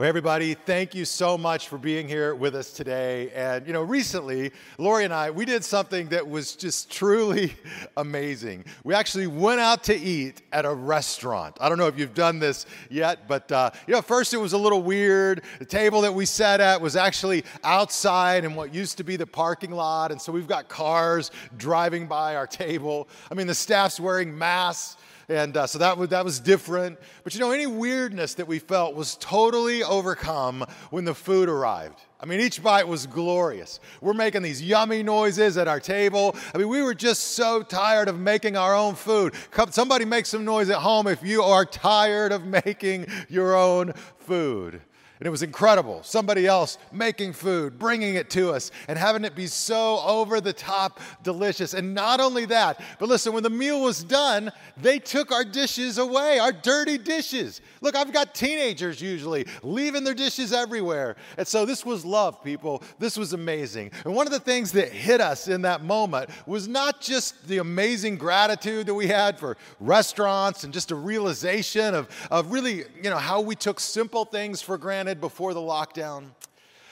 [0.00, 3.30] Well, everybody, thank you so much for being here with us today.
[3.32, 7.52] And, you know, recently, Lori and I, we did something that was just truly
[7.98, 8.64] amazing.
[8.82, 11.58] We actually went out to eat at a restaurant.
[11.60, 14.54] I don't know if you've done this yet, but, uh, you know, first it was
[14.54, 15.42] a little weird.
[15.58, 19.26] The table that we sat at was actually outside in what used to be the
[19.26, 20.12] parking lot.
[20.12, 23.06] And so we've got cars driving by our table.
[23.30, 24.96] I mean, the staff's wearing masks.
[25.30, 26.98] And uh, so that was, that was different.
[27.22, 32.00] But you know, any weirdness that we felt was totally overcome when the food arrived.
[32.18, 33.78] I mean, each bite was glorious.
[34.00, 36.34] We're making these yummy noises at our table.
[36.52, 39.34] I mean, we were just so tired of making our own food.
[39.52, 43.92] Come, somebody make some noise at home if you are tired of making your own
[44.18, 44.82] food.
[45.20, 46.02] And it was incredible.
[46.02, 50.54] Somebody else making food, bringing it to us, and having it be so over the
[50.54, 51.74] top delicious.
[51.74, 55.98] And not only that, but listen, when the meal was done, they took our dishes
[55.98, 57.60] away, our dirty dishes.
[57.82, 61.16] Look, I've got teenagers usually leaving their dishes everywhere.
[61.36, 62.82] And so this was love, people.
[62.98, 63.90] This was amazing.
[64.06, 67.58] And one of the things that hit us in that moment was not just the
[67.58, 73.10] amazing gratitude that we had for restaurants and just a realization of, of really, you
[73.10, 76.26] know, how we took simple things for granted before the lockdown.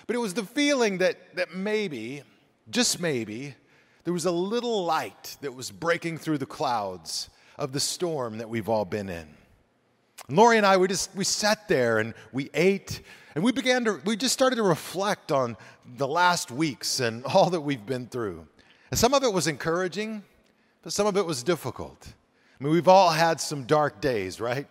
[0.07, 2.23] But it was the feeling that, that maybe,
[2.71, 3.55] just maybe,
[4.05, 8.49] there was a little light that was breaking through the clouds of the storm that
[8.49, 9.29] we've all been in.
[10.29, 13.03] And Lori and I, we just we sat there and we ate
[13.35, 17.51] and we began to we just started to reflect on the last weeks and all
[17.51, 18.47] that we've been through.
[18.91, 20.23] And some of it was encouraging,
[20.83, 22.15] but some of it was difficult.
[22.59, 24.67] I mean, we've all had some dark days, right?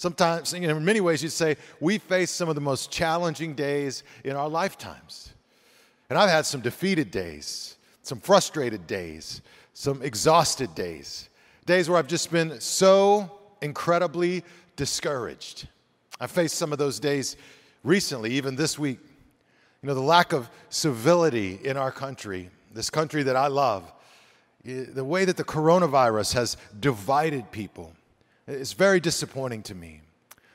[0.00, 3.52] Sometimes, you know, in many ways, you'd say we face some of the most challenging
[3.52, 5.34] days in our lifetimes.
[6.08, 9.42] And I've had some defeated days, some frustrated days,
[9.74, 11.28] some exhausted days,
[11.66, 14.42] days where I've just been so incredibly
[14.74, 15.68] discouraged.
[16.18, 17.36] I faced some of those days
[17.84, 19.00] recently, even this week.
[19.82, 23.92] You know, the lack of civility in our country, this country that I love,
[24.64, 27.92] eh, the way that the coronavirus has divided people
[28.46, 30.00] it's very disappointing to me.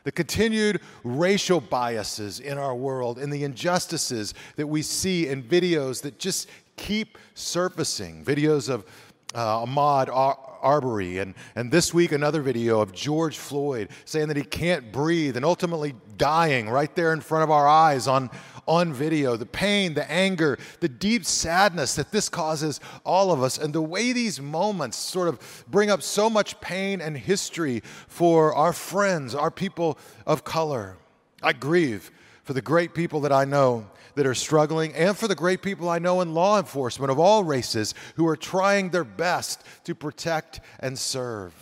[0.04, 6.02] The continued racial biases in our world and the injustices that we see in videos
[6.04, 8.86] that just keep surfacing videos of
[9.34, 14.38] uh, Ahmaud Ar- Arbery, and, and this week another video of George Floyd saying that
[14.38, 18.30] he can't breathe and ultimately dying right there in front of our eyes on,
[18.68, 23.58] on video, the pain, the anger, the deep sadness that this causes all of us,
[23.58, 28.54] and the way these moments sort of bring up so much pain and history for
[28.54, 30.98] our friends, our people of color.
[31.42, 32.12] I grieve
[32.44, 35.90] for the great people that I know that are struggling, and for the great people
[35.90, 40.62] I know in law enforcement of all races who are trying their best to protect
[40.80, 41.54] and serve.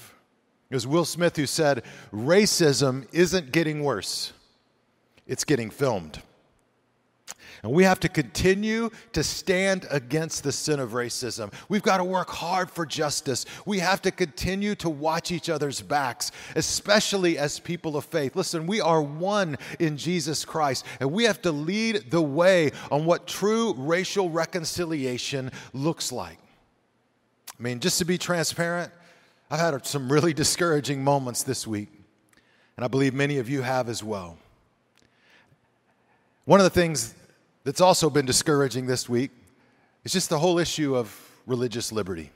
[0.70, 1.84] It was Will Smith who said,
[2.14, 4.34] Racism isn't getting worse,
[5.28, 6.22] it's getting filmed.
[7.64, 11.52] And we have to continue to stand against the sin of racism.
[11.70, 13.46] We've got to work hard for justice.
[13.66, 18.36] We have to continue to watch each other's backs, especially as people of faith.
[18.36, 23.06] Listen, we are one in Jesus Christ, and we have to lead the way on
[23.06, 26.38] what true racial reconciliation looks like.
[27.58, 28.92] I mean, just to be transparent,
[29.50, 31.88] I've had some really discouraging moments this week,
[32.76, 34.38] and I believe many of you have as well.
[36.44, 37.16] One of the things
[37.64, 39.32] that's also been discouraging this week
[40.04, 42.30] is just the whole issue of religious liberty.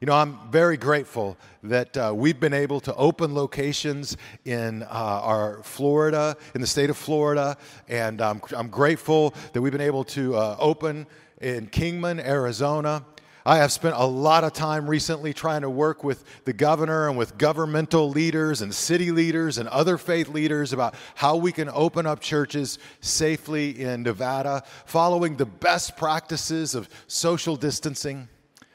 [0.00, 4.86] You know, I'm very grateful that uh, we've been able to open locations in uh,
[4.90, 7.56] our Florida, in the state of Florida,
[7.88, 11.06] and um, I'm grateful that we've been able to uh, open
[11.40, 13.04] in Kingman, Arizona.
[13.44, 17.18] I have spent a lot of time recently trying to work with the governor and
[17.18, 22.06] with governmental leaders and city leaders and other faith leaders about how we can open
[22.06, 28.28] up churches safely in Nevada, following the best practices of social distancing.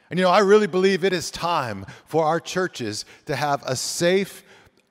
[0.09, 3.75] And you know, I really believe it is time for our churches to have a
[3.75, 4.43] safe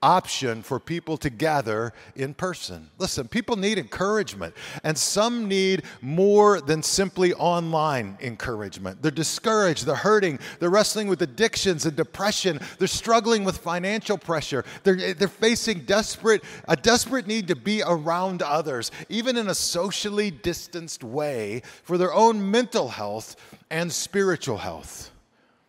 [0.07, 2.89] option for people to gather in person.
[2.97, 4.55] Listen, people need encouragement,
[4.85, 9.03] and some need more than simply online encouragement.
[9.03, 14.65] They're discouraged, they're hurting, they're wrestling with addictions and depression, they're struggling with financial pressure,
[14.85, 20.31] they're, they're facing desperate, a desperate need to be around others, even in a socially
[20.31, 23.35] distanced way, for their own mental health
[23.71, 25.11] and spiritual health.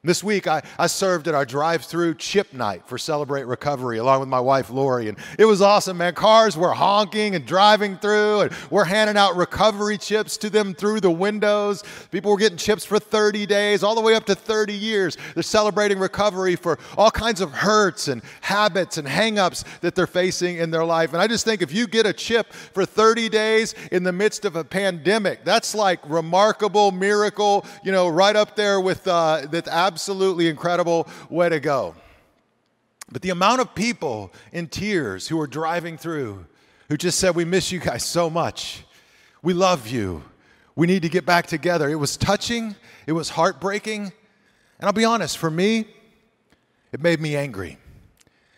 [0.08, 4.22] This week, I, I served at our drive through chip night for Celebrate Recovery along
[4.22, 5.10] with my wife, Lori.
[5.10, 6.14] And it was awesome, man.
[6.14, 11.02] Cars were honking and driving through, and we're handing out recovery chips to them through
[11.02, 11.84] the windows.
[12.10, 15.18] People were getting chips for 30 days, all the way up to 30 years.
[15.34, 20.56] They're celebrating recovery for all kinds of hurts and habits and hangups that they're facing
[20.56, 21.12] in their life.
[21.12, 24.46] And I just think if you get a chip for 30 days in the midst
[24.46, 29.68] of a pandemic, that's like remarkable miracle, you know, right up there with uh, that
[29.98, 31.96] absolutely incredible way to go.
[33.12, 36.46] But the amount of people in tears who are driving through
[36.88, 38.84] who just said, We miss you guys so much.
[39.42, 40.24] We love you.
[40.76, 41.90] We need to get back together.
[41.90, 42.76] It was touching,
[43.08, 44.04] it was heartbreaking.
[44.04, 45.88] And I'll be honest, for me,
[46.92, 47.80] it made me angry.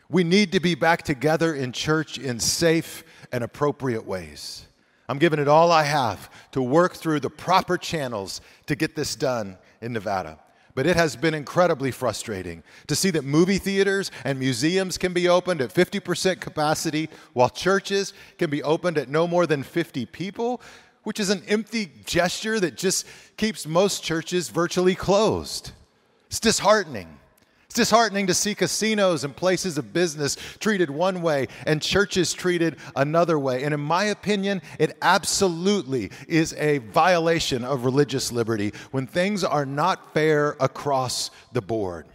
[0.10, 4.66] We need to be back together in church in safe and appropriate ways.
[5.08, 9.16] I'm giving it all I have to work through the proper channels to get this
[9.16, 10.38] done in Nevada.
[10.80, 15.28] But it has been incredibly frustrating to see that movie theaters and museums can be
[15.28, 20.62] opened at 50% capacity while churches can be opened at no more than 50 people,
[21.04, 23.06] which is an empty gesture that just
[23.36, 25.74] keeps most churches virtually closed.
[26.28, 27.10] It's disheartening.
[27.69, 32.77] It's disheartening to see casinos and places of business treated one way and churches treated
[32.95, 33.63] another way.
[33.63, 39.68] And in my opinion, it absolutely is a violation of religious liberty when things are
[39.68, 42.07] not fair across the board.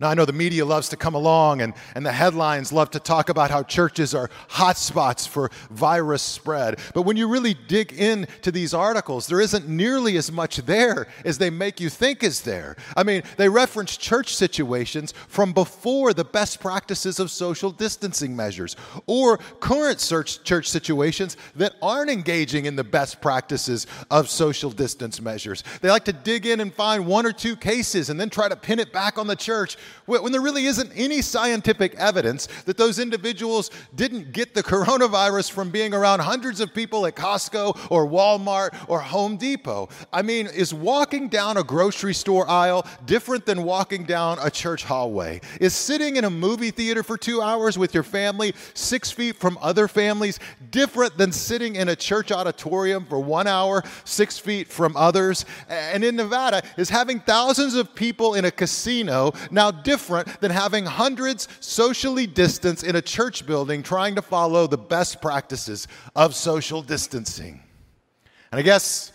[0.00, 3.00] Now, I know the media loves to come along and, and the headlines love to
[3.00, 6.80] talk about how churches are hotspots for virus spread.
[6.94, 11.38] But when you really dig into these articles, there isn't nearly as much there as
[11.38, 12.74] they make you think is there.
[12.96, 18.74] I mean, they reference church situations from before the best practices of social distancing measures
[19.06, 25.62] or current church situations that aren't engaging in the best practices of social distance measures.
[25.82, 28.56] They like to dig in and find one or two cases and then try to
[28.56, 29.76] pin it back on the church
[30.06, 35.70] when there really isn't any scientific evidence that those individuals didn't get the coronavirus from
[35.70, 39.88] being around hundreds of people at Costco or Walmart or Home Depot.
[40.12, 44.84] I mean, is walking down a grocery store aisle different than walking down a church
[44.84, 45.40] hallway?
[45.60, 49.58] Is sitting in a movie theater for two hours with your family six feet from
[49.60, 50.38] other families
[50.70, 55.44] different than sitting in a church auditorium for one hour six feet from others?
[55.68, 60.86] And in Nevada, is having thousands of people in a casino now different than having
[60.86, 66.82] hundreds socially distanced in a church building trying to follow the best practices of social
[66.82, 67.62] distancing.
[68.52, 69.12] And I guess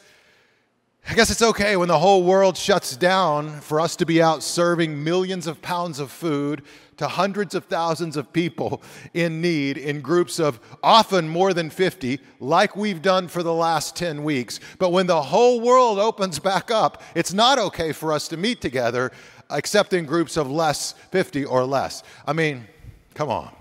[1.07, 4.44] I guess it's okay when the whole world shuts down for us to be out
[4.44, 6.61] serving millions of pounds of food
[6.97, 8.83] to hundreds of thousands of people
[9.15, 13.95] in need in groups of often more than 50, like we've done for the last
[13.95, 14.59] 10 weeks.
[14.77, 18.61] But when the whole world opens back up, it's not okay for us to meet
[18.61, 19.11] together
[19.51, 22.03] except in groups of less 50 or less.
[22.25, 22.67] I mean,
[23.13, 23.53] come on.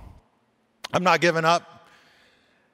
[0.93, 1.89] I'm not giving up,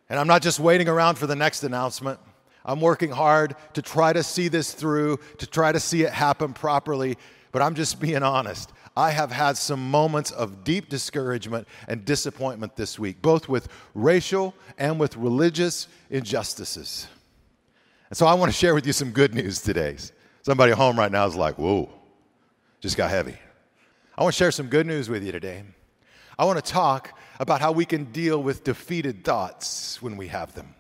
[0.09, 2.19] and I'm not just waiting around for the next announcement.
[2.65, 6.53] I'm working hard to try to see this through, to try to see it happen
[6.53, 7.19] properly,
[7.53, 8.73] but I'm just being honest.
[8.97, 14.55] I have had some moments of deep discouragement and disappointment this week, both with racial
[14.79, 17.09] and with religious injustices.
[18.09, 19.97] And so I want to share with you some good news today.
[20.43, 21.91] Somebody at home right now is like, whoa
[22.85, 23.35] just got heavy.
[24.15, 25.63] I want to share some good news with you today.
[26.39, 30.55] I want to talk about how we can deal with defeated thoughts when we have
[30.55, 30.75] them.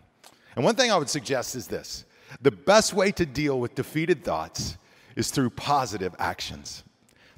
[0.54, 2.04] And one thing I would suggest is this
[2.42, 4.76] the best way to deal with defeated thoughts
[5.16, 6.84] is through positive actions.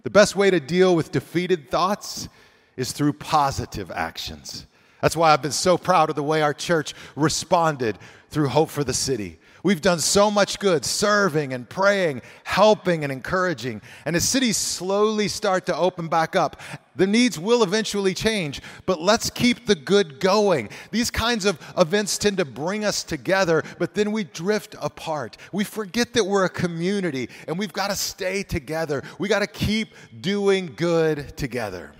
[0.02, 2.28] The best way to deal with defeated thoughts
[2.76, 4.66] is through positive actions.
[5.00, 8.82] That's why I've been so proud of the way our church responded through Hope for
[8.82, 9.38] the City.
[9.66, 13.82] We've done so much good serving and praying, helping and encouraging.
[14.04, 16.60] And as cities slowly start to open back up,
[16.94, 20.68] the needs will eventually change, but let's keep the good going.
[20.92, 25.36] These kinds of events tend to bring us together, but then we drift apart.
[25.50, 29.02] We forget that we're a community and we've got to stay together.
[29.18, 31.90] We got to keep doing good together.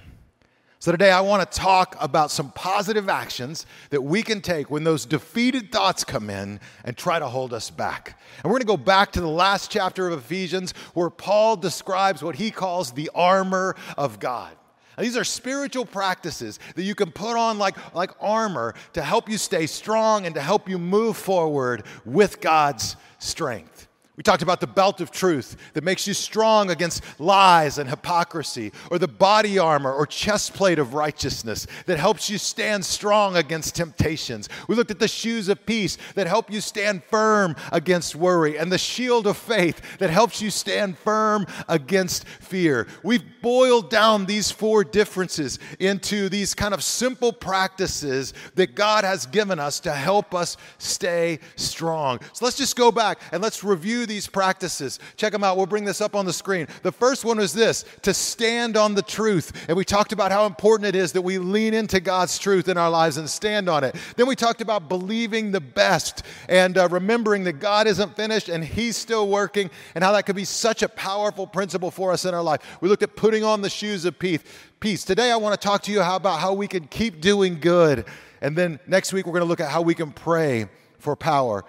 [0.86, 4.84] So, today I want to talk about some positive actions that we can take when
[4.84, 8.16] those defeated thoughts come in and try to hold us back.
[8.36, 12.22] And we're going to go back to the last chapter of Ephesians where Paul describes
[12.22, 14.52] what he calls the armor of God.
[14.96, 19.28] Now, these are spiritual practices that you can put on like, like armor to help
[19.28, 23.75] you stay strong and to help you move forward with God's strength.
[24.16, 28.72] We talked about the belt of truth that makes you strong against lies and hypocrisy,
[28.90, 33.74] or the body armor or chest plate of righteousness that helps you stand strong against
[33.74, 34.48] temptations.
[34.68, 38.72] We looked at the shoes of peace that help you stand firm against worry, and
[38.72, 42.86] the shield of faith that helps you stand firm against fear.
[43.02, 49.26] We've boiled down these four differences into these kind of simple practices that God has
[49.26, 52.20] given us to help us stay strong.
[52.32, 54.98] So let's just go back and let's review these practices.
[55.16, 55.56] Check them out.
[55.56, 56.66] We'll bring this up on the screen.
[56.82, 59.66] The first one was this to stand on the truth.
[59.68, 62.78] And we talked about how important it is that we lean into God's truth in
[62.78, 63.96] our lives and stand on it.
[64.16, 68.64] Then we talked about believing the best and uh, remembering that God isn't finished and
[68.64, 72.34] He's still working and how that could be such a powerful principle for us in
[72.34, 72.60] our life.
[72.80, 74.40] We looked at putting on the shoes of peace.
[74.78, 75.04] Peace.
[75.04, 78.04] Today, I want to talk to you about how we can keep doing good.
[78.40, 81.64] And then next week, we're going to look at how we can pray for power,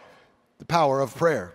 [0.60, 1.54] the power of prayer.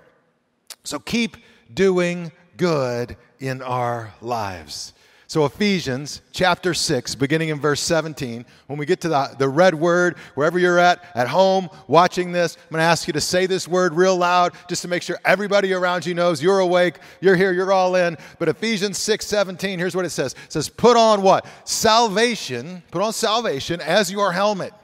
[0.85, 1.37] So keep
[1.73, 4.93] doing good in our lives.
[5.33, 9.75] So, Ephesians chapter 6, beginning in verse 17, when we get to the, the red
[9.75, 13.47] word, wherever you're at, at home, watching this, I'm going to ask you to say
[13.47, 17.35] this word real loud just to make sure everybody around you knows you're awake, you're
[17.35, 18.19] here, you're all in.
[18.39, 21.47] But Ephesians 6, 17, here's what it says It says, Put on what?
[21.65, 24.75] Salvation, put on salvation as your helmet,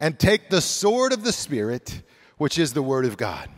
[0.00, 2.00] and take the sword of the Spirit,
[2.38, 3.50] which is the word of God.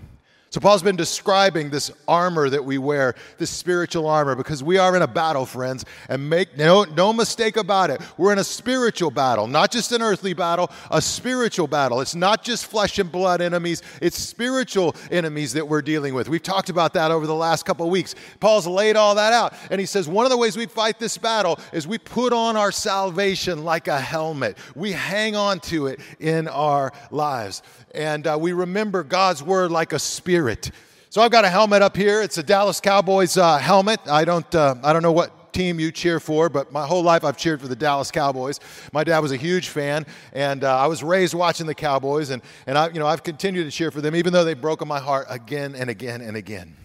[0.57, 4.97] So, Paul's been describing this armor that we wear, this spiritual armor, because we are
[4.97, 5.85] in a battle, friends.
[6.09, 10.01] And make no, no mistake about it, we're in a spiritual battle, not just an
[10.01, 12.01] earthly battle, a spiritual battle.
[12.01, 16.27] It's not just flesh and blood enemies, it's spiritual enemies that we're dealing with.
[16.27, 18.15] We've talked about that over the last couple weeks.
[18.41, 19.53] Paul's laid all that out.
[19.71, 22.57] And he says one of the ways we fight this battle is we put on
[22.57, 27.61] our salvation like a helmet, we hang on to it in our lives
[27.97, 29.99] and uh, we remember God's word like a
[30.47, 30.71] spirit.
[31.11, 32.23] So I've got a helmet up here.
[32.23, 33.99] It's a Dallas Cowboys uh, helmet.
[34.07, 37.25] I don't, uh, I don't know what team you cheer for, but my whole life
[37.25, 38.61] I've cheered for the Dallas Cowboys.
[38.93, 42.43] My dad was a huge fan, and uh, I was raised watching the Cowboys, and,
[42.69, 45.01] and I, you know, I've continued to cheer for them, even though they've broken my
[45.01, 46.77] heart again and again and again.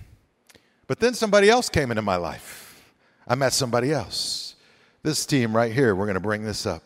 [0.87, 2.81] But then somebody else came into my life.
[3.27, 4.55] I met somebody else.
[5.03, 6.81] This team right here, we're going to bring this up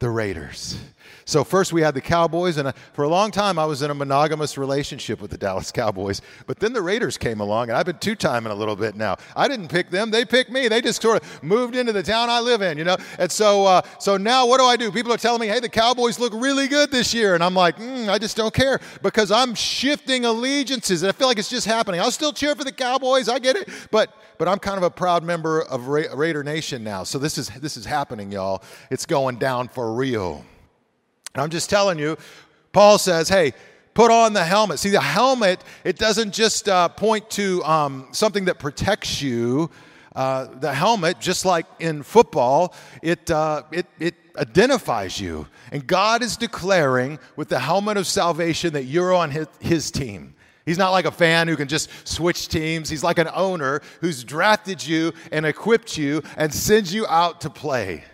[0.00, 0.78] the Raiders.
[1.24, 3.90] So first we had the Cowboys, and uh, for a long time I was in
[3.90, 6.20] a monogamous relationship with the Dallas Cowboys.
[6.46, 9.16] But then the Raiders came along, and I've been two-timing a little bit now.
[9.36, 10.68] I didn't pick them; they picked me.
[10.68, 12.96] They just sort of moved into the town I live in, you know.
[13.18, 14.90] And so, uh, so now what do I do?
[14.90, 17.76] People are telling me, "Hey, the Cowboys look really good this year," and I'm like,
[17.78, 21.66] mm, I just don't care because I'm shifting allegiances, and I feel like it's just
[21.66, 22.00] happening.
[22.00, 23.28] I'll still cheer for the Cowboys.
[23.28, 26.84] I get it, but but I'm kind of a proud member of Ra- Raider Nation
[26.84, 27.02] now.
[27.02, 28.62] So this is this is happening, y'all.
[28.90, 30.44] It's going down for real.
[31.40, 32.16] I'm just telling you,
[32.72, 33.52] Paul says, hey,
[33.94, 34.78] put on the helmet.
[34.78, 39.70] See, the helmet, it doesn't just uh, point to um, something that protects you.
[40.14, 45.46] Uh, the helmet, just like in football, it, uh, it, it identifies you.
[45.70, 50.34] And God is declaring with the helmet of salvation that you're on his, his team.
[50.66, 52.90] He's not like a fan who can just switch teams.
[52.90, 57.50] He's like an owner who's drafted you and equipped you and sends you out to
[57.50, 58.04] play.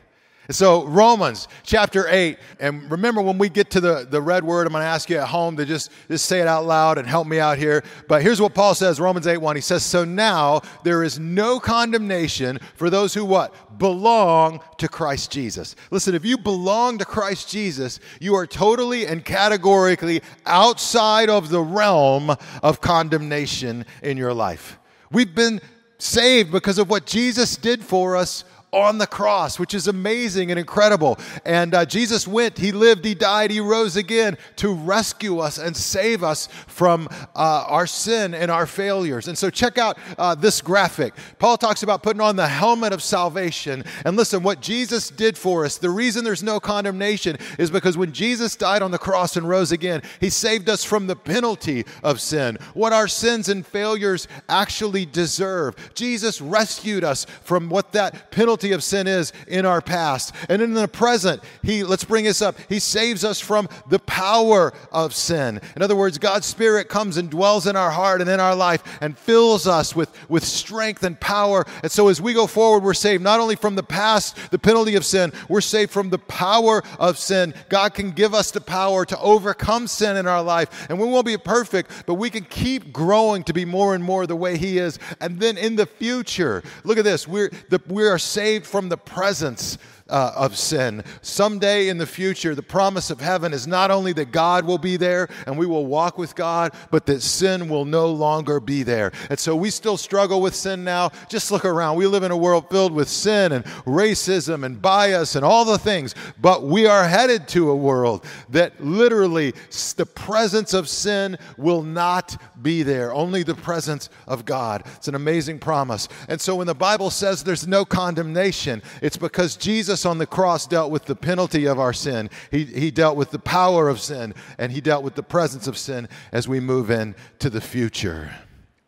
[0.50, 4.74] So, Romans chapter 8, and remember when we get to the, the red word, I'm
[4.74, 7.26] going to ask you at home to just, just say it out loud and help
[7.26, 7.82] me out here.
[8.08, 9.56] But here's what Paul says Romans 8 1.
[9.56, 13.78] He says, So now there is no condemnation for those who what?
[13.78, 15.76] Belong to Christ Jesus.
[15.90, 21.62] Listen, if you belong to Christ Jesus, you are totally and categorically outside of the
[21.62, 24.78] realm of condemnation in your life.
[25.10, 25.62] We've been
[25.98, 30.58] saved because of what Jesus did for us on the cross, which is amazing and
[30.58, 31.18] incredible.
[31.44, 35.76] And uh, Jesus went, He lived, He died, He rose again to rescue us and
[35.76, 39.28] save us from uh, our sin and our failures.
[39.28, 41.14] And so, check out uh, this graphic.
[41.38, 43.84] Paul talks about putting on the helmet of salvation.
[44.04, 48.12] And listen, what Jesus did for us, the reason there's no condemnation is because when
[48.12, 52.20] Jesus died on the cross and rose again, He saved us from the penalty of
[52.20, 55.76] sin, what our sins and failures actually deserve.
[55.94, 60.34] Jesus rescued us from what that penalty penalty of sin is in our past.
[60.48, 62.56] And in the present, he let's bring this up.
[62.68, 65.60] He saves us from the power of sin.
[65.76, 68.82] In other words, God's spirit comes and dwells in our heart and in our life
[69.02, 71.66] and fills us with, with strength and power.
[71.82, 74.94] And so as we go forward, we're saved not only from the past, the penalty
[74.94, 77.52] of sin, we're saved from the power of sin.
[77.68, 80.86] God can give us the power to overcome sin in our life.
[80.88, 84.26] And we won't be perfect, but we can keep growing to be more and more
[84.26, 84.98] the way He is.
[85.20, 87.28] And then in the future, look at this.
[87.28, 89.78] We're the, we are saved saved from the presence
[90.14, 91.02] uh, of sin.
[91.22, 94.96] Someday in the future, the promise of heaven is not only that God will be
[94.96, 99.10] there and we will walk with God, but that sin will no longer be there.
[99.28, 101.10] And so we still struggle with sin now.
[101.28, 101.96] Just look around.
[101.96, 105.78] We live in a world filled with sin and racism and bias and all the
[105.78, 109.52] things, but we are headed to a world that literally
[109.96, 114.84] the presence of sin will not be there, only the presence of God.
[114.94, 116.06] It's an amazing promise.
[116.28, 120.66] And so when the Bible says there's no condemnation, it's because Jesus on the cross
[120.66, 122.30] dealt with the penalty of our sin.
[122.50, 125.78] He, he dealt with the power of sin, and he dealt with the presence of
[125.78, 128.34] sin as we move into the future.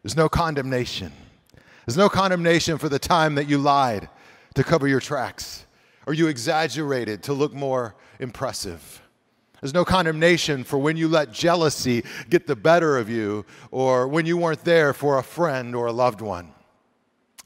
[0.03, 1.13] There's no condemnation.
[1.85, 4.09] There's no condemnation for the time that you lied
[4.55, 5.67] to cover your tracks
[6.07, 9.03] or you exaggerated to look more impressive.
[9.61, 14.27] There's no condemnation for when you let jealousy get the better of you or when
[14.27, 16.53] you weren't there for a friend or a loved one.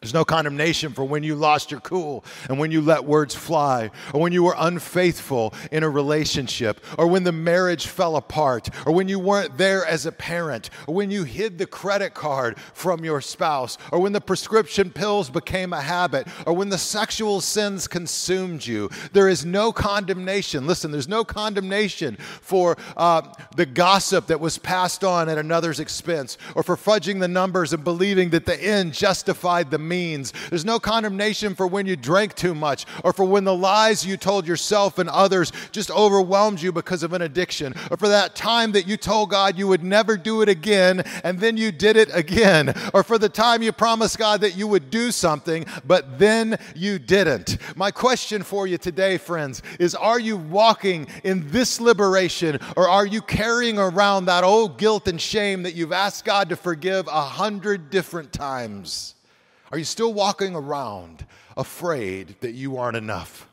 [0.00, 3.90] There's no condemnation for when you lost your cool and when you let words fly,
[4.14, 8.94] or when you were unfaithful in a relationship, or when the marriage fell apart, or
[8.94, 13.04] when you weren't there as a parent, or when you hid the credit card from
[13.04, 17.86] your spouse, or when the prescription pills became a habit, or when the sexual sins
[17.86, 18.88] consumed you.
[19.12, 20.66] There is no condemnation.
[20.66, 23.20] Listen, there's no condemnation for uh,
[23.54, 27.84] the gossip that was passed on at another's expense, or for fudging the numbers and
[27.84, 30.32] believing that the end justified the means.
[30.48, 34.16] There's no condemnation for when you drank too much or for when the lies you
[34.16, 38.72] told yourself and others just overwhelmed you because of an addiction or for that time
[38.72, 42.08] that you told God you would never do it again and then you did it
[42.14, 46.56] again or for the time you promised God that you would do something but then
[46.76, 47.58] you didn't.
[47.76, 53.06] My question for you today, friends, is are you walking in this liberation or are
[53.06, 57.22] you carrying around that old guilt and shame that you've asked God to forgive a
[57.22, 59.16] hundred different times?
[59.72, 63.49] Are you still walking around afraid that you aren't enough?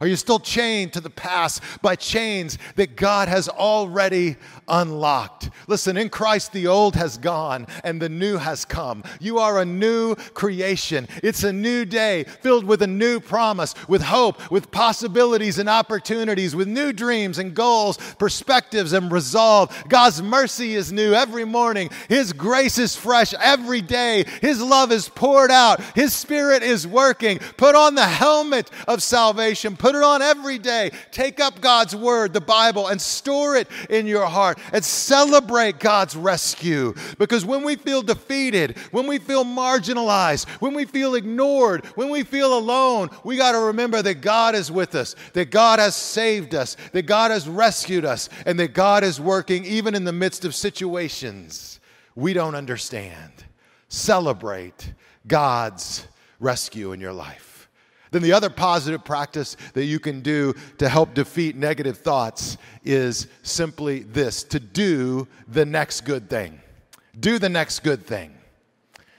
[0.00, 4.36] Are you still chained to the past by chains that God has already
[4.68, 5.50] unlocked?
[5.66, 9.02] Listen, in Christ, the old has gone and the new has come.
[9.20, 11.08] You are a new creation.
[11.22, 16.54] It's a new day filled with a new promise, with hope, with possibilities and opportunities,
[16.54, 19.84] with new dreams and goals, perspectives and resolve.
[19.88, 21.90] God's mercy is new every morning.
[22.08, 24.24] His grace is fresh every day.
[24.40, 25.80] His love is poured out.
[25.94, 27.38] His spirit is working.
[27.56, 29.76] Put on the helmet of salvation.
[29.76, 30.90] Put Put it on every day.
[31.12, 36.14] Take up God's word, the Bible, and store it in your heart and celebrate God's
[36.14, 36.92] rescue.
[37.16, 42.22] Because when we feel defeated, when we feel marginalized, when we feel ignored, when we
[42.22, 46.54] feel alone, we got to remember that God is with us, that God has saved
[46.54, 50.44] us, that God has rescued us, and that God is working even in the midst
[50.44, 51.80] of situations
[52.14, 53.32] we don't understand.
[53.88, 54.92] Celebrate
[55.26, 56.06] God's
[56.38, 57.47] rescue in your life.
[58.10, 63.28] Then, the other positive practice that you can do to help defeat negative thoughts is
[63.42, 66.60] simply this to do the next good thing.
[67.20, 68.34] Do the next good thing.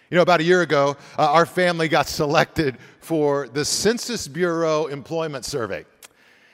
[0.10, 4.88] You know, about a year ago, uh, our family got selected for the Census Bureau
[4.88, 5.86] Employment Survey.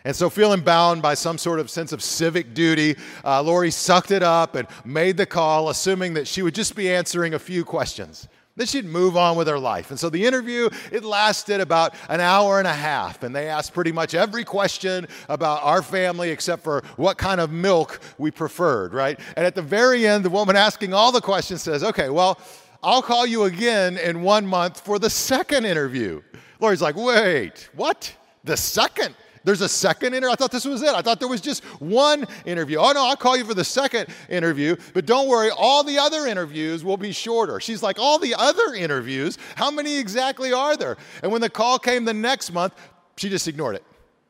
[0.03, 4.11] And so, feeling bound by some sort of sense of civic duty, uh, Lori sucked
[4.11, 7.65] it up and made the call, assuming that she would just be answering a few
[7.65, 8.27] questions.
[8.57, 9.89] Then she'd move on with her life.
[9.89, 13.21] And so the interview, it lasted about an hour and a half.
[13.23, 17.51] And they asked pretty much every question about our family except for what kind of
[17.51, 19.19] milk we preferred, right?
[19.35, 22.39] And at the very end, the woman asking all the questions says, okay, well,
[22.81, 26.21] I'll call you again in one month for the second interview.
[26.61, 28.13] Lori's like, wait, what?
[28.45, 29.15] The second?
[29.45, 30.31] There's a second interview.
[30.31, 30.89] I thought this was it.
[30.89, 32.79] I thought there was just one interview.
[32.79, 34.75] Oh, no, I'll call you for the second interview.
[34.93, 37.59] But don't worry, all the other interviews will be shorter.
[37.59, 39.37] She's like, All the other interviews?
[39.55, 40.97] How many exactly are there?
[41.23, 42.73] And when the call came the next month,
[43.17, 43.83] she just ignored it.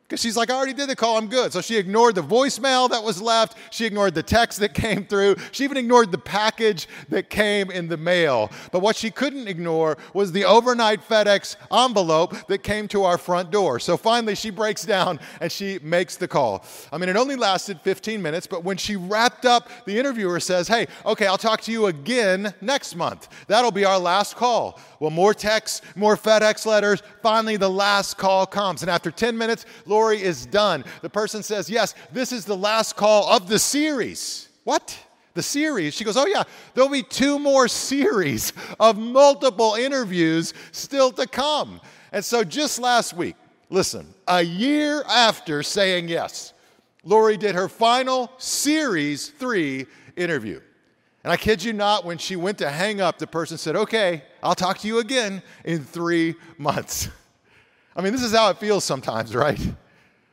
[0.06, 1.52] Because she's like, I already did the call, I'm good.
[1.52, 3.56] So she ignored the voicemail that was left.
[3.72, 5.34] She ignored the text that came through.
[5.50, 8.52] She even ignored the package that came in the mail.
[8.70, 13.50] But what she couldn't ignore was the overnight FedEx envelope that came to our front
[13.50, 13.80] door.
[13.80, 16.64] So finally, she breaks down and she makes the call.
[16.92, 20.68] I mean, it only lasted 15 minutes, but when she wrapped up, the interviewer says,
[20.68, 23.28] Hey, okay, I'll talk to you again next month.
[23.48, 24.78] That'll be our last call.
[25.00, 27.02] Well, more texts, more FedEx letters.
[27.22, 28.82] Finally, the last call comes.
[28.82, 30.84] And after 10 minutes, Lori is done.
[31.02, 34.48] The person says, Yes, this is the last call of the series.
[34.64, 34.98] What?
[35.34, 35.94] The series?
[35.94, 41.80] She goes, Oh, yeah, there'll be two more series of multiple interviews still to come.
[42.12, 43.36] And so just last week,
[43.68, 46.54] listen, a year after saying yes,
[47.04, 50.60] Lori did her final series three interview.
[51.26, 54.22] And I kid you not, when she went to hang up, the person said, Okay,
[54.44, 57.08] I'll talk to you again in three months.
[57.96, 59.58] I mean, this is how it feels sometimes, right?
[59.58, 59.74] You're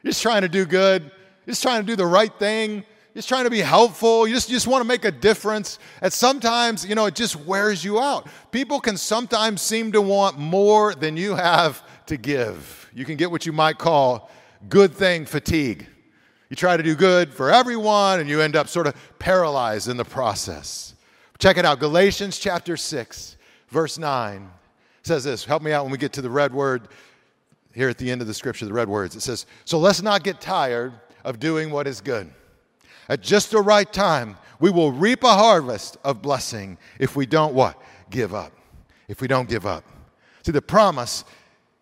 [0.03, 2.83] just trying to do good, you're just trying to do the right thing, you're
[3.15, 5.79] just trying to be helpful, you just, you just want to make a difference.
[5.99, 8.27] And sometimes, you know, it just wears you out.
[8.51, 12.87] People can sometimes seem to want more than you have to give.
[12.93, 14.29] You can get what you might call
[14.69, 15.87] good thing fatigue.
[16.53, 19.97] You try to do good for everyone and you end up sort of paralyzed in
[19.97, 20.93] the process.
[21.39, 23.37] Check it out Galatians chapter 6,
[23.69, 24.51] verse 9
[25.01, 25.45] says this.
[25.45, 26.89] Help me out when we get to the red word
[27.73, 29.15] here at the end of the scripture, the red words.
[29.15, 32.31] It says, So let's not get tired of doing what is good.
[33.09, 37.55] At just the right time, we will reap a harvest of blessing if we don't
[37.55, 37.81] what?
[38.11, 38.51] Give up.
[39.07, 39.85] If we don't give up.
[40.43, 41.25] See, the promise,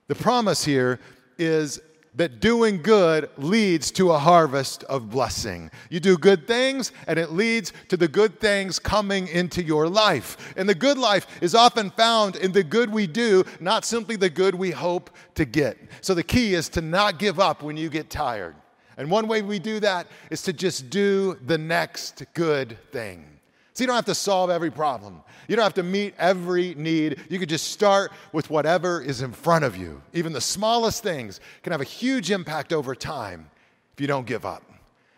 [0.07, 1.01] the promise here
[1.37, 1.81] is
[2.15, 5.71] that doing good leads to a harvest of blessing.
[5.89, 10.53] You do good things, and it leads to the good things coming into your life.
[10.57, 14.29] And the good life is often found in the good we do, not simply the
[14.29, 15.77] good we hope to get.
[16.01, 18.55] So the key is to not give up when you get tired.
[18.97, 23.30] And one way we do that is to just do the next good thing.
[23.73, 25.23] So you don't have to solve every problem.
[25.47, 27.21] You don't have to meet every need.
[27.29, 30.01] You could just start with whatever is in front of you.
[30.13, 33.49] Even the smallest things can have a huge impact over time
[33.93, 34.63] if you don't give up.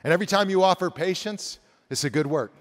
[0.03, 2.51] And every time you offer patience, it's a good work.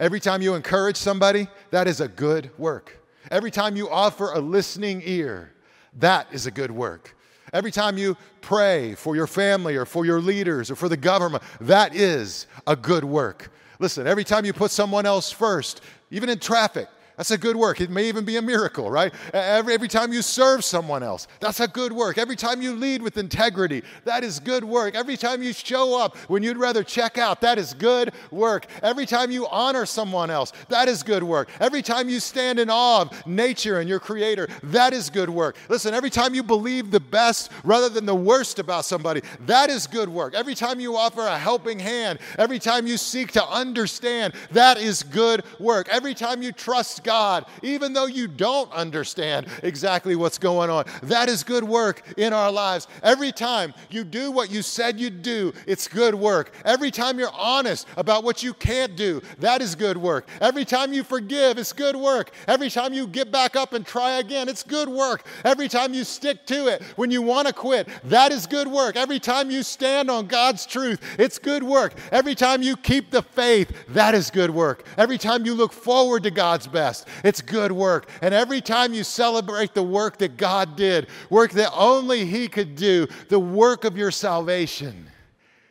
[0.00, 2.98] Every time you encourage somebody, that is a good work.
[3.30, 5.52] Every time you offer a listening ear,
[5.98, 7.14] that is a good work.
[7.52, 11.42] Every time you pray for your family or for your leaders or for the government,
[11.60, 13.50] that is a good work.
[13.82, 15.80] Listen, every time you put someone else first,
[16.12, 17.80] even in traffic, that's a good work.
[17.80, 19.12] It may even be a miracle, right?
[19.34, 22.16] Every, every time you serve someone else, that's a good work.
[22.16, 24.94] Every time you lead with integrity, that is good work.
[24.94, 28.66] Every time you show up when you'd rather check out, that is good work.
[28.82, 31.50] Every time you honor someone else, that is good work.
[31.60, 35.56] Every time you stand in awe of nature and your creator, that is good work.
[35.68, 39.86] Listen, every time you believe the best rather than the worst about somebody, that is
[39.86, 40.34] good work.
[40.34, 45.02] Every time you offer a helping hand, every time you seek to understand, that is
[45.02, 45.88] good work.
[45.90, 50.84] Every time you trust God, even though you don't understand exactly what's going on.
[51.02, 52.88] That is good work in our lives.
[53.02, 56.52] Every time you do what you said you'd do, it's good work.
[56.64, 60.28] Every time you're honest about what you can't do, that is good work.
[60.40, 62.30] Every time you forgive, it's good work.
[62.46, 65.26] Every time you get back up and try again, it's good work.
[65.44, 68.96] Every time you stick to it when you want to quit, that is good work.
[68.96, 71.94] Every time you stand on God's truth, it's good work.
[72.10, 74.84] Every time you keep the faith, that is good work.
[74.98, 76.91] Every time you look forward to God's best,
[77.24, 78.08] it's good work.
[78.20, 82.74] And every time you celebrate the work that God did, work that only He could
[82.74, 85.06] do, the work of your salvation,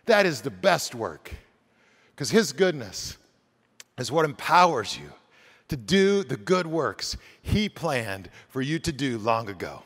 [0.06, 1.32] that is the best work.
[2.16, 3.18] Because His goodness
[3.98, 5.10] is what empowers you
[5.68, 9.84] to do the good works He planned for you to do long ago.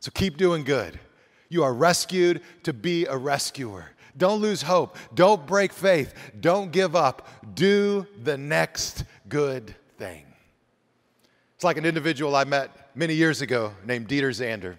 [0.00, 0.98] So keep doing good.
[1.48, 3.90] You are rescued to be a rescuer.
[4.16, 4.96] Don't lose hope.
[5.14, 6.14] Don't break faith.
[6.40, 7.28] Don't give up.
[7.54, 10.24] Do the next good thing.
[11.62, 14.78] It's like an individual I met many years ago named Dieter Zander.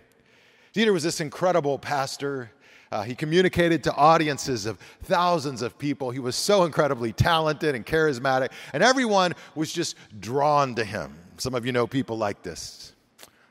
[0.75, 2.51] Dieter was this incredible pastor.
[2.91, 6.11] Uh, he communicated to audiences of thousands of people.
[6.11, 11.17] He was so incredibly talented and charismatic, and everyone was just drawn to him.
[11.37, 12.91] Some of you know people like this.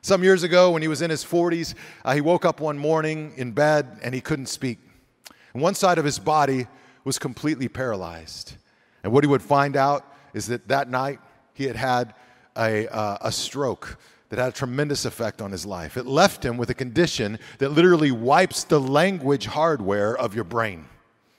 [0.03, 1.73] Some years ago, when he was in his 40s,
[2.05, 4.77] uh, he woke up one morning in bed and he couldn't speak.
[5.55, 6.67] And one side of his body
[7.03, 8.57] was completely paralyzed.
[9.03, 11.19] And what he would find out is that that night
[11.55, 12.13] he had had
[12.57, 13.97] a, uh, a stroke
[14.29, 15.95] that had a tremendous effect on his life.
[15.95, 20.85] It left him with a condition that literally wipes the language hardware of your brain.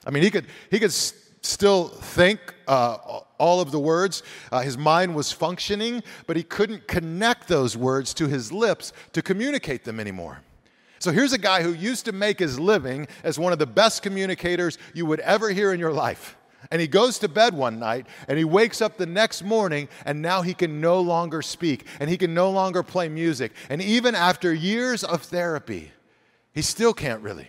[0.07, 4.23] I mean, he could, he could still think uh, all of the words.
[4.53, 9.23] Uh, his mind was functioning, but he couldn't connect those words to his lips to
[9.23, 10.41] communicate them anymore.
[10.99, 14.03] So here's a guy who used to make his living as one of the best
[14.03, 16.37] communicators you would ever hear in your life.
[16.71, 20.23] And he goes to bed one night and he wakes up the next morning and
[20.23, 23.53] now he can no longer speak and he can no longer play music.
[23.69, 25.93] And even after years of therapy,
[26.53, 27.49] he still can't really.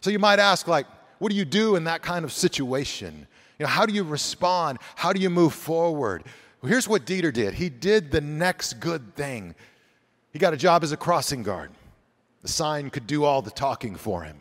[0.00, 0.86] So you might ask, like,
[1.18, 3.26] what do you do in that kind of situation?
[3.58, 4.78] You know, how do you respond?
[4.96, 6.24] How do you move forward?
[6.62, 9.54] Well, here's what Dieter did he did the next good thing.
[10.32, 11.70] He got a job as a crossing guard.
[12.42, 14.38] The sign could do all the talking for him.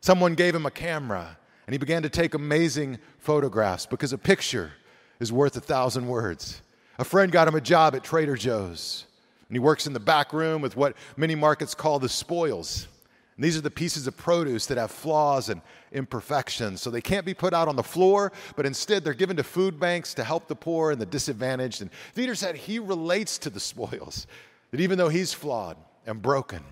[0.00, 4.72] Someone gave him a camera and he began to take amazing photographs because a picture
[5.18, 6.62] is worth a thousand words.
[6.98, 9.06] A friend got him a job at Trader Joe's,
[9.48, 12.88] and he works in the back room with what many markets call the spoils.
[13.36, 15.60] And these are the pieces of produce that have flaws and
[15.92, 16.80] imperfections.
[16.80, 19.78] So they can't be put out on the floor, but instead they're given to food
[19.78, 21.82] banks to help the poor and the disadvantaged.
[21.82, 24.26] And Dieter said he relates to the spoils,
[24.70, 25.76] that even though he's flawed
[26.06, 26.62] and broken,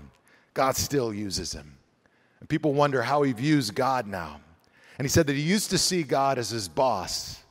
[0.54, 1.76] God still uses him.
[2.40, 4.40] And people wonder how he views God now.
[4.98, 7.42] And he said that he used to see God as his boss,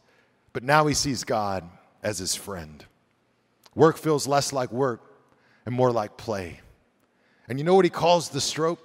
[0.53, 1.69] but now he sees God
[2.01, 2.86] as his friend.
[3.75, 5.01] Work feels less like work
[5.65, 6.62] and more like play.
[7.47, 8.79] And you know what he calls the stroke?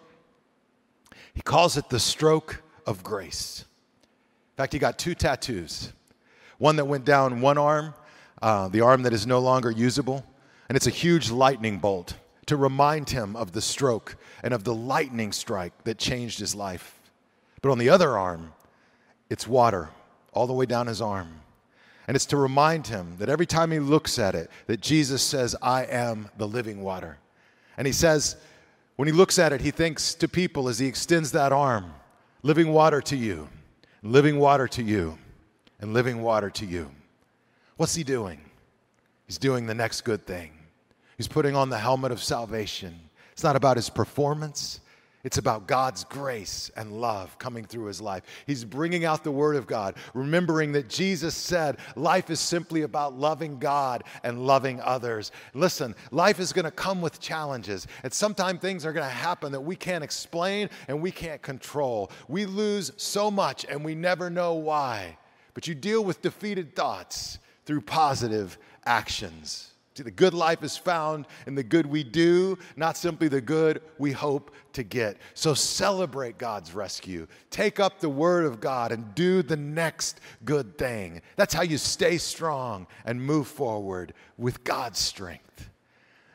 [1.35, 3.65] He calls it the stroke of grace.
[4.03, 5.93] In fact, he got two tattoos
[6.59, 7.95] one that went down one arm,
[8.43, 10.27] uh, the arm that is no longer usable,
[10.69, 12.17] and it's a huge lightning bolt
[12.47, 16.98] to remind him of the stroke and of the lightning strike that changed his life.
[17.61, 18.53] But on the other arm,
[19.31, 19.91] it's water
[20.33, 21.41] all the way down his arm.
[22.07, 25.55] And it's to remind him that every time he looks at it, that Jesus says,
[25.61, 27.19] I am the living water.
[27.77, 28.37] And he says,
[28.97, 31.93] when he looks at it, he thinks to people as he extends that arm,
[32.43, 33.49] living water to you,
[34.03, 35.19] living water to you,
[35.81, 36.91] and living water to you.
[37.77, 38.41] What's he doing?
[39.27, 40.53] He's doing the next good thing.
[41.17, 42.99] He's putting on the helmet of salvation.
[43.33, 44.81] It's not about his performance,
[45.29, 48.23] it's about God's grace and love coming through his life.
[48.47, 53.13] He's bringing out the word of God, remembering that Jesus said life is simply about
[53.13, 55.31] loving God and loving others.
[55.53, 59.53] Listen, life is going to come with challenges, and sometimes things are going to happen
[59.53, 62.11] that we can't explain and we can't control.
[62.27, 65.19] We lose so much and we never know why.
[65.53, 69.75] But you deal with defeated thoughts through positive actions.
[70.05, 74.13] The good life is found in the good we do, not simply the good we
[74.13, 75.17] hope to get.
[75.35, 77.27] So celebrate God's rescue.
[77.51, 81.23] Take up the word of God and do the next good thing.
[81.37, 85.71] That's how you stay strong and move forward with God's strength.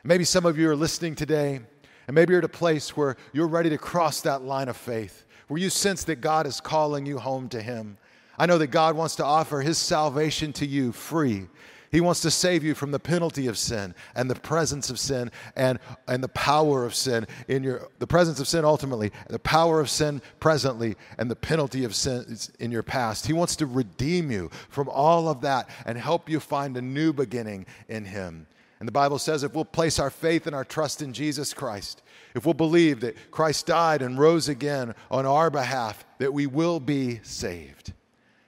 [0.06, 1.60] Maybe some of you are listening today,
[2.06, 5.24] and maybe you're at a place where you're ready to cross that line of faith,
[5.48, 7.96] where you sense that God is calling you home to Him.
[8.38, 11.46] I know that God wants to offer His salvation to you free.
[11.94, 15.30] He wants to save you from the penalty of sin and the presence of sin
[15.54, 15.78] and,
[16.08, 19.88] and the power of sin in your the presence of sin ultimately, the power of
[19.88, 23.28] sin presently, and the penalty of sin in your past.
[23.28, 27.12] He wants to redeem you from all of that and help you find a new
[27.12, 28.48] beginning in Him.
[28.80, 32.02] And the Bible says if we'll place our faith and our trust in Jesus Christ,
[32.34, 36.80] if we'll believe that Christ died and rose again on our behalf, that we will
[36.80, 37.92] be saved.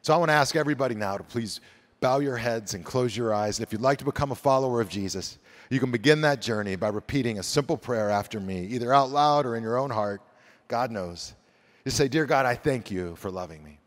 [0.03, 1.61] So I want to ask everybody now to please
[2.07, 3.59] bow your heads and close your eyes.
[3.59, 5.39] And if you'd like to become a follower of Jesus,
[5.71, 9.45] you can begin that journey by repeating a simple prayer after me, either out loud
[9.45, 10.23] or in your own heart.
[10.69, 11.35] God knows.
[11.83, 13.81] Just say, Dear God, I thank you for loving me.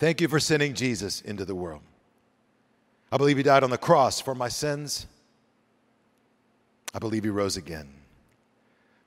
[0.00, 1.82] Thank you for sending Jesus into the world.
[3.12, 5.06] I believe he died on the cross for my sins.
[6.92, 7.86] I believe he rose again.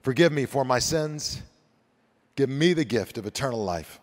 [0.03, 1.41] Forgive me for my sins.
[2.37, 3.99] Give me the gift of eternal life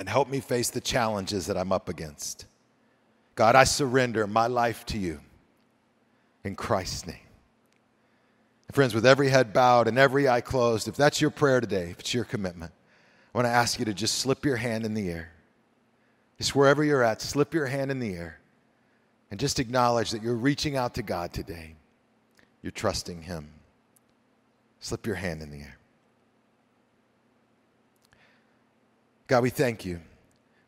[0.00, 2.44] and help me face the challenges that I'm up against.
[3.36, 5.20] God, I surrender my life to you
[6.42, 7.16] in Christ's name.
[8.72, 12.00] Friends, with every head bowed and every eye closed, if that's your prayer today, if
[12.00, 12.72] it's your commitment,
[13.34, 15.30] I want to ask you to just slip your hand in the air.
[16.38, 18.40] Just wherever you're at, slip your hand in the air
[19.30, 21.76] and just acknowledge that you're reaching out to God today.
[22.62, 23.48] You're trusting Him.
[24.80, 25.78] Slip your hand in the air.
[29.26, 30.00] God, we thank you.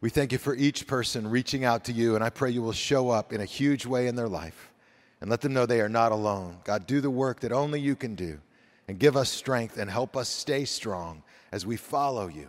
[0.00, 2.72] We thank you for each person reaching out to you, and I pray you will
[2.72, 4.72] show up in a huge way in their life
[5.20, 6.58] and let them know they are not alone.
[6.64, 8.38] God, do the work that only you can do
[8.86, 12.48] and give us strength and help us stay strong as we follow you.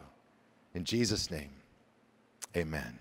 [0.75, 1.49] In Jesus' name,
[2.55, 2.99] amen.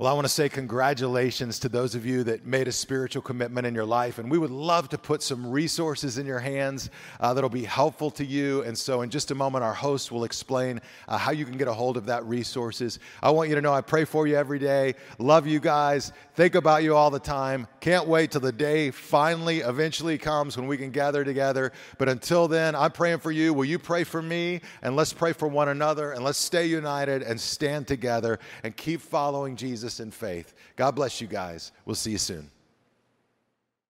[0.00, 3.66] Well, I want to say congratulations to those of you that made a spiritual commitment
[3.66, 4.20] in your life.
[4.20, 8.12] And we would love to put some resources in your hands uh, that'll be helpful
[8.12, 8.62] to you.
[8.62, 11.66] And so, in just a moment, our host will explain uh, how you can get
[11.66, 13.00] a hold of that resources.
[13.20, 14.94] I want you to know I pray for you every day.
[15.18, 16.12] Love you guys.
[16.36, 17.66] Think about you all the time.
[17.80, 21.72] Can't wait till the day finally, eventually comes when we can gather together.
[21.98, 23.52] But until then, I'm praying for you.
[23.52, 24.60] Will you pray for me?
[24.80, 26.12] And let's pray for one another.
[26.12, 29.56] And let's stay united and stand together and keep following
[29.88, 30.54] Jesus in faith.
[30.76, 31.72] God bless you guys.
[31.86, 32.50] We'll see you soon.